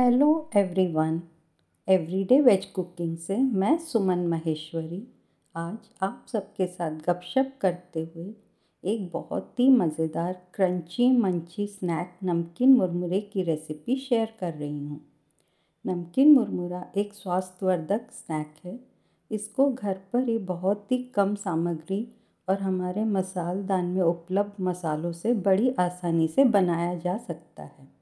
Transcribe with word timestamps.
Hello 0.00 0.50
everyone 0.56 1.20
everyday 1.88 2.40
veg 2.40 2.64
cooking 2.64 3.16
से 3.16 3.36
मैं 3.36 3.76
सुमन 3.78 4.18
महेश्वरी। 4.18 5.02
आज 5.54 5.88
आप 6.02 6.24
सबके 6.28 6.66
साथ 6.66 6.90
गपशप 6.90 7.52
करते 7.60 8.00
हुए 8.14 8.24
एक 8.84 9.10
बहुत 9.12 9.60
ही 9.60 9.68
मज़ेदार 9.68 10.32
क्रंची 10.54 11.10
मंची 11.12 11.66
स्नैक 11.66 12.16
नमकीन 12.24 12.72
मुरमुरे 12.74 13.20
की 13.20 13.42
रेसिपी 13.42 13.96
शेयर 13.96 14.34
कर 14.40 14.54
रही 14.54 14.78
हूँ। 14.78 15.00
नमकीन 15.84 16.34
मुरमुरा 16.34 16.84
एक 16.96 17.14
स्वास्थ्यवर्धक 17.14 18.10
स्नैक 18.12 18.54
है। 18.64 18.78
इसको 19.30 19.70
घर 19.72 20.00
पर 20.12 20.28
ही 20.28 20.38
बहुत 20.46 20.92
ही 20.92 21.02
कम 21.14 21.34
सामग्री 21.34 22.06
और 22.48 22.60
हमारे 22.60 23.04
मसालदान 23.04 23.84
में 23.84 24.02
उपलब्ध 24.02 24.64
मसालों 24.64 25.12
से 25.12 25.34
बड़ी 25.34 25.74
आसानी 25.78 26.28
से 26.28 26.44
बनाया 26.44 26.94
जा 26.94 27.16
सकता 27.18 27.62
है। 27.62 27.99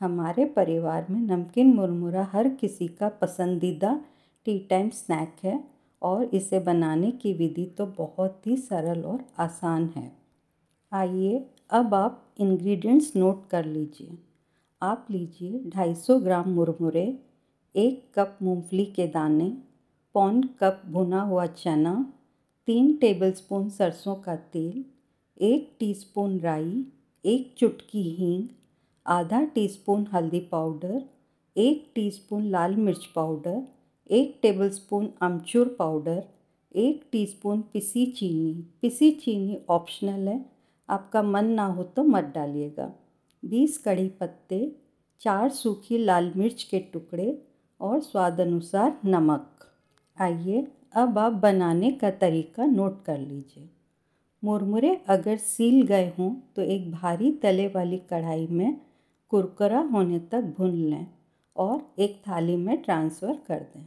हमारे 0.00 0.44
परिवार 0.44 1.06
में 1.10 1.20
नमकीन 1.20 1.74
मुरमुरा 1.74 2.24
हर 2.32 2.48
किसी 2.48 2.88
का 2.88 3.08
पसंदीदा 3.08 4.00
टी 4.44 4.58
टाइम 4.58 4.90
स्नैक 4.90 5.36
है 5.44 5.64
और 6.02 6.24
इसे 6.24 6.58
बनाने 6.60 7.10
की 7.10 7.32
विधि 7.32 7.64
तो 7.64 7.86
बहुत 7.86 8.46
ही 8.46 8.56
सरल 8.56 9.02
और 9.02 9.24
आसान 9.38 9.90
है। 9.96 10.12
आइए 10.92 11.46
अब 11.70 11.94
आप 11.94 12.34
इंग्रेडिएंट्स 12.40 13.16
नोट 13.16 13.48
कर 13.48 13.64
लीजिए। 13.64 14.18
आप 14.82 15.06
लीजिए 15.10 15.58
250 15.58 16.20
ग्राम 16.20 16.48
मुरमुरे, 16.48 17.18
एक 17.76 18.12
कप 18.14 18.38
मूंगफली 18.42 18.84
के 18.84 19.06
दाने, 19.06 19.56
पौन 20.14 20.42
कप 20.42 20.82
भुना 20.86 21.22
हुआ 21.22 21.46
चना, 21.46 22.12
तीन 22.66 22.96
टेबलस्पून 22.96 23.68
सरसों 23.68 24.14
का 24.14 24.36
तेल, 24.36 24.84
एक 25.40 25.76
टीस्पून 25.80 26.40
राई, 26.40 26.86
एक 27.24 27.54
चुटकी 27.58 28.02
हींग 28.02 28.48
आधा 29.06 29.42
टीस्पून 29.44 30.04
हल्दी 30.12 30.38
पाउडर, 30.40 30.98
एक 31.56 31.90
टीस्पून 31.94 32.44
लाल 32.44 32.74
मिर्च 32.76 33.04
पाउडर, 33.06 33.60
एक 34.10 34.38
टेबलस्पून 34.42 35.08
अमचूर 35.20 35.68
पाउडर, 35.68 36.22
एक 36.74 37.04
टीस्पून 37.12 37.60
पिसी 37.72 38.04
चीनी। 38.06 38.52
पिसी 38.82 39.10
चीनी 39.10 39.58
ऑप्शनल 39.68 40.28
है, 40.28 40.44
आपका 40.88 41.22
मन 41.22 41.46
ना 41.46 41.66
हो 41.66 41.82
तो 41.82 42.02
मत 42.04 42.32
डालिएगा। 42.34 42.90
बीस 43.42 43.78
कड़ी 43.78 44.08
पत्ते, 44.20 44.76
चार 45.20 45.48
सूखी 45.48 45.98
लाल 45.98 46.32
मिर्च 46.36 46.62
के 46.62 46.78
टुकड़े 46.92 47.42
और 47.80 48.00
स्वाद 48.00 48.40
अनुसार 48.40 48.98
नमक। 49.04 49.66
आइए, 50.18 50.66
अब 50.94 51.18
आप 51.18 51.32
बनाने 51.32 51.90
का 51.92 52.10
तरीका 52.10 52.66
नोट 52.66 53.04
कर 53.04 53.18
लीजिए। 53.18 53.68
मुरमुरे 54.42 54.94
अगर 55.08 55.36
सील 55.36 55.82
गए 55.82 56.12
हों 56.18 56.30
तो 56.56 56.62
एक 56.62 56.90
भारी 56.92 57.30
तले 57.32 57.66
वाली 57.66 57.98
कढ़ाई 58.10 58.46
में 58.46 58.80
कुरकुरा 59.32 59.78
होने 59.92 60.18
तक 60.32 60.54
भून 60.58 60.74
लें 60.80 61.06
और 61.56 61.80
एक 61.98 62.20
थाली 62.28 62.56
में 62.56 62.76
ट्रांसफ़र 62.82 63.36
कर 63.46 63.60
दें। 63.66 63.86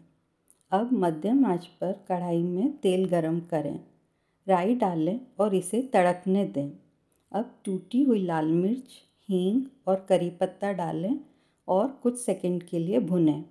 अब 0.71 0.89
मध्यम 0.93 1.45
आँच 1.45 1.65
पर 1.81 1.91
कढ़ाई 2.09 2.41
में 2.43 2.71
तेल 2.77 3.05
गरम 3.09 3.39
करें, 3.51 3.79
राई 4.47 4.75
डालें 4.75 5.19
और 5.39 5.55
इसे 5.55 5.81
तड़कने 5.93 6.45
दें। 6.45 6.69
अब 7.31 7.53
टूटी 7.65 8.01
हुई 8.03 8.25
लाल 8.25 8.45
मिर्च, 8.45 8.97
हींग 9.29 9.61
और 9.87 10.05
करी 10.09 10.29
पत्ता 10.29 10.71
डालें 10.73 11.19
और 11.67 11.87
कुछ 12.03 12.17
सेकंड 12.17 12.63
के 12.63 12.79
लिए 12.79 12.99
भुनें। 12.99 13.43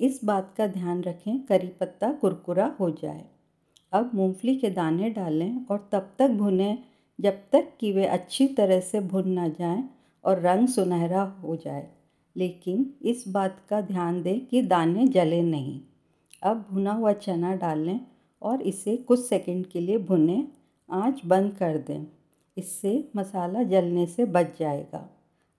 इस 0.00 0.20
बात 0.24 0.54
का 0.56 0.66
ध्यान 0.66 1.02
रखें, 1.02 1.38
करी 1.40 1.68
पत्ता 1.80 2.12
कुरकुरा 2.12 2.66
हो 2.80 2.90
जाए। 2.92 3.24
अब 3.92 4.10
मूंगफली 4.14 4.56
के 4.56 4.70
दाने 4.70 5.10
डालें 5.10 5.64
और 5.66 5.88
तब 5.92 6.12
तक 6.18 6.30
भुनें 6.32 6.78
जब 7.18 7.40
तक 7.52 7.72
कि 7.80 7.92
वे 7.92 8.06
अच्छी 8.08 8.46
तरह 8.48 8.80
से 8.80 9.00
भुन 9.00 9.28
ना 9.28 9.48
जाएँ 9.50 9.88
और 10.24 10.40
रंग 10.40 10.68
सुनहरा 10.68 11.22
हो 11.22 11.56
जाए। 11.56 11.90
लेकिन 12.36 12.94
इस 13.02 13.24
बात 13.28 13.62
का 13.68 13.80
ध्यान 13.80 14.22
दें 14.22 14.46
कि 14.46 14.62
दाने 14.62 15.06
जले 15.08 15.42
नहीं। 15.42 15.80
अब 16.42 16.66
भुना 16.70 16.92
हुआ 16.92 17.12
चना 17.12 17.54
डालें 17.54 18.00
और 18.42 18.62
इसे 18.62 18.96
कुछ 18.96 19.20
सेकंड 19.20 19.66
के 19.66 19.80
लिए 19.80 19.98
भुनें 19.98 20.48
आँच 20.90 21.20
बंद 21.26 21.52
कर 21.52 21.78
दें। 21.78 22.06
इससे 22.56 23.08
मसाला 23.16 23.62
जलने 23.62 24.06
से 24.06 24.24
बच 24.24 24.58
जाएगा। 24.58 25.10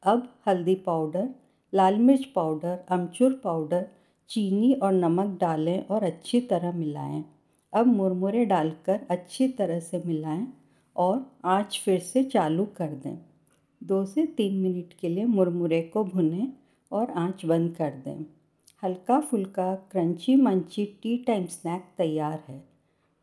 अब 0.04 0.36
हल्दी 0.48 0.76
पाउडर, 0.76 1.30
लाल 1.74 1.96
मिर्च 1.96 2.26
पाउडर, 2.26 2.86
अमचूर 2.90 3.42
पाउडर, 3.44 3.88
चीनी 4.30 4.74
और 4.74 4.94
नमक 4.94 5.40
डालें 5.42 5.86
और 5.86 6.04
अच्छी 6.04 6.42
तरह 6.42 6.72
मिलाएँ। 6.72 7.26
अब 7.74 7.88
मुरमुरे 7.88 8.46
डालकर 8.46 9.00
अच्छी 9.10 9.48
तरह 9.48 9.80
से 9.80 10.04
मिलाएँ 10.06 10.48
और 10.96 11.32
आँच 11.46 11.82
फिर 11.86 12.00
से 12.00 12.24
चालू 12.24 12.66
कर 12.66 12.88
दें। 12.88 13.31
दो 13.84 14.06
से 14.06 14.26
तीन 14.26 14.62
मिनट 14.62 14.94
के 14.94 15.10
लिए 15.10 15.26
मुरमुरे 15.26 15.82
को 15.82 16.04
भुनें 16.04 16.54
और 16.92 17.12
आँच 17.12 17.46
बंद 17.46 17.76
कर 17.76 17.90
दें। 17.90 18.26
हल्का 18.84 19.20
फुल्का, 19.20 19.76
crunchy 19.76 20.36
munchy 20.36 20.86
tea 20.86 21.18
time 21.18 21.46
snack 21.46 21.84
तैयार 21.98 22.44
है। 22.50 22.64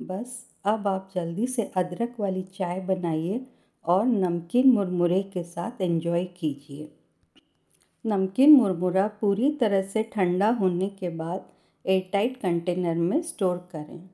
बस, 0.02 0.56
अब 0.64 0.88
आप 0.88 1.10
जल्दी 1.14 1.46
से 1.46 1.62
अदरक 1.62 2.16
वाली 2.20 2.42
चाय 2.42 2.80
बनाइए 2.80 3.46
और 3.84 4.06
नमकीन 4.06 4.70
मुरमुरे 4.70 5.22
के 5.22 5.42
साथ 5.42 5.80
एंजॉय 5.80 6.24
कीजिए। 6.24 6.92
नमकीन 8.06 8.52
मुरमुरा 8.52 9.08
पूरी 9.08 9.50
तरह 9.50 9.82
से 9.82 10.02
ठंडा 10.02 10.50
होने 10.50 10.88
के 10.88 11.08
बाद 11.08 11.48
एयरटाइट 11.86 12.36
कंटेनर 12.36 12.94
में 12.94 13.22
स्टोर 13.22 13.68
करें। 13.72 14.10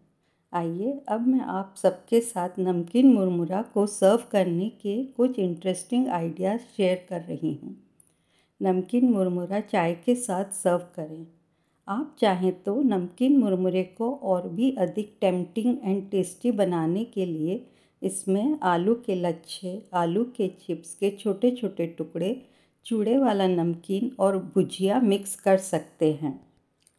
आइए, 0.55 0.93
अब 1.09 1.27
मैं 1.27 1.41
आप 1.41 1.75
सबके 1.77 2.21
साथ 2.21 2.59
नमकीन 2.59 3.13
मुरमुरा 3.13 3.63
को 3.75 3.87
सर्व 3.87 4.23
करने 4.33 4.69
के 4.83 5.03
कुछ 5.07 5.39
इंटरेस्टिंग 5.39 6.09
आइडियाज़ 6.09 6.61
शेयर 6.77 7.05
कर 7.09 7.21
रही 7.21 7.53
हूँ। 7.55 7.75
नमकीन 8.61 9.11
मुरमुरा 9.13 9.61
चाय 9.63 9.95
के 10.05 10.15
साथ 10.17 10.53
सर्व 10.55 10.87
करें। 10.97 11.27
आप 11.89 12.15
चाहें 12.21 12.53
तो 12.63 12.81
नमकीन 12.83 13.37
मुरमुरे 13.39 13.83
को 13.99 14.13
और 14.15 14.49
भी 14.49 14.71
अधिक 14.79 15.17
टेम्पटिंग 15.21 15.77
एंड 15.85 16.11
टेस्टी 16.11 16.53
बनाने 16.53 17.05
के 17.05 17.27
लिए 17.27 17.61
इसमें 18.03 18.59
आलू 18.63 18.95
के 19.07 19.15
लच्छे, 19.15 19.83
आलू 19.95 20.25
के 20.37 20.49
चिप्स 20.67 20.95
के 20.95 21.11
छोटे 21.11 21.51
छोटे 21.51 21.87
टुकड़े, 21.99 22.41
चूड़े 22.87 23.19
वाला 23.19 23.47
नमकीन 23.49 24.11
और 24.21 24.39
भुजिया 24.55 25.01
मिक्स 25.01 25.37
कर 25.37 25.57
सकते 25.59 26.13
हैं। 26.13 26.41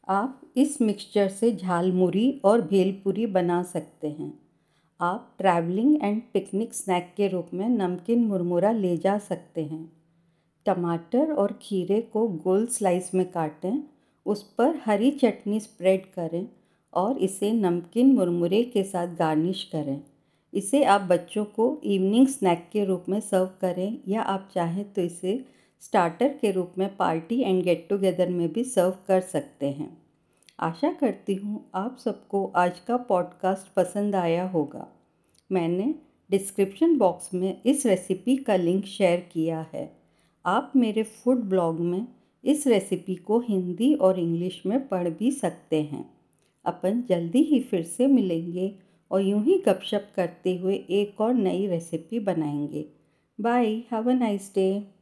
आप 0.08 0.42
इस 0.58 0.82
मिक्सचर 0.82 1.28
से 1.28 1.52
झालमुरी 1.52 2.42
और 2.46 2.62
भेलपुरी 2.62 3.26
बना 3.26 3.64
सकते 3.64 4.10
हैं। 4.10 4.40
आप 5.02 5.36
ट्रैवलिंग 5.38 6.04
एंड 6.04 6.22
पिकनिक 6.34 6.74
स्नैक 6.74 7.14
के 7.18 7.28
रूप 7.28 7.48
में 7.54 7.70
नमकीन 7.70 8.26
मुरमुरा 8.26 8.72
ले 8.72 8.98
जा 8.98 9.18
सकते 9.18 9.64
हैं। 9.66 9.92
टमाटर 10.66 11.32
और 11.32 11.60
खीरे 11.62 12.02
को 12.02 12.28
गोल 12.28 12.66
स्लाइस 12.66 13.14
में 13.16 13.32
काटें, 13.32 13.84
उस 14.26 14.44
पर 14.44 14.80
हरी 14.86 15.12
चटनी 15.12 15.60
स्प्रेड 15.60 16.06
करें 16.14 16.48
और 16.94 17.18
इसे 17.18 17.52
नमकीन 17.52 18.14
मुरमुरे 18.14 18.64
के 18.64 18.84
साथ 18.84 19.08
गार्निश 19.08 19.64
करें। 19.64 20.02
इसे 20.54 20.84
आप 20.84 21.02
बच्चों 21.02 21.46
को 21.46 21.82
इवनिंग 21.84 22.28
स्नैक 22.28 22.70
के 22.74 22.86
रूप 22.86 23.06
में 23.10 23.20
सर्व 23.20 23.50
करें 23.62 23.98
या 24.08 24.22
आप 24.22 24.50
चाहें 24.56 24.94
तो 24.94 25.02
इसे 25.02 25.46
स्टार्टर 25.86 26.28
के 26.28 26.52
रूप 26.52 26.74
में 26.78 26.96
पार्टी 26.96 27.42
एंड 27.42 27.64
गेट 27.64 27.88
टुगेदर 27.90 28.30
में 28.30 28.54
भी 28.54 28.64
सर्व 28.64 28.98
कर 29.08 29.22
सकते 29.22 29.70
हैं। 29.70 29.98
आशा 30.60 30.92
करती 30.92 31.36
हूँ 31.36 31.70
आप 31.76 31.98
सबको 31.98 32.46
आज 32.56 32.80
का 32.80 32.98
पॉडकास्ट 32.98 33.74
पसंद 33.74 34.16
आया 34.16 34.48
होगा। 34.48 34.88
मैंने 35.52 35.96
डिस्क्रिप्शन 36.32 36.98
बॉक्स 36.98 37.34
में 37.34 37.62
इस 37.66 37.86
रेसिपी 37.86 38.38
का 38.38 38.56
लिंक 38.56 38.86
शेयर 38.86 39.20
किया 39.20 39.68
है। 39.74 39.98
आप 40.46 40.74
मेरे 40.76 41.04
फ़ूड 41.04 41.38
ब्लॉग 41.38 41.80
में 41.80 42.08
इस 42.44 42.68
रेसिपी 42.68 43.16
को 43.16 43.40
हिंदी 43.40 43.94
और 43.94 44.20
इंग्लिश 44.20 44.64
में 44.66 44.88
पढ़ 44.88 45.10
भी 45.10 45.32
सकते 45.32 45.82
हैं। 45.82 46.10
अपन 46.66 47.04
जल्दी 47.10 47.42
ही 47.42 47.60
फिर 47.60 47.84
से 47.84 48.08
मिलेंगे 48.08 48.76
और 49.12 49.22
यूँ 49.22 49.44
ही 49.44 49.64
गपशप 49.66 50.10
करते 50.16 50.58
हुए 50.58 50.76
एक 50.76 51.22
और 51.22 51.34
नई 51.34 51.68
रेसिपी 51.68 52.20
बनाएँगे। 52.20 52.86
Bye 53.42 53.68
have 53.68 54.10
a 54.10 54.14
nice 54.14 54.52
day 54.56 54.95